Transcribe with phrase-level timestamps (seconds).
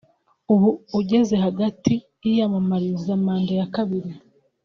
[0.53, 0.69] ubu
[0.99, 1.93] ugeze hagati
[2.23, 4.11] yiyamamariza manda ya kabiri